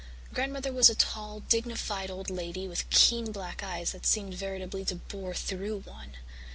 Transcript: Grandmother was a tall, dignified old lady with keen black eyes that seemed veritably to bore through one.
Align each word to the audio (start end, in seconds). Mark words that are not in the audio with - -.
Grandmother 0.33 0.73
was 0.73 0.89
a 0.89 0.95
tall, 0.95 1.41
dignified 1.41 2.09
old 2.09 2.31
lady 2.31 2.67
with 2.67 2.89
keen 2.89 3.31
black 3.31 3.61
eyes 3.61 3.91
that 3.91 4.03
seemed 4.07 4.33
veritably 4.33 4.83
to 4.83 4.95
bore 4.95 5.35
through 5.35 5.81
one. 5.81 6.13